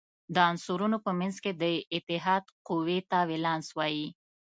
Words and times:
د 0.33 0.35
عنصرونو 0.49 0.97
په 1.05 1.11
منځ 1.19 1.35
کې 1.43 1.51
د 1.61 1.63
اتحاد 1.95 2.43
قوې 2.67 2.99
ته 3.09 3.17
ولانس 3.29 3.67
وايي. 3.77 4.07